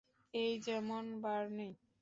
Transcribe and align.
এই 0.33 0.53
যেমন 0.59 1.05
বার্নি। 1.21 1.69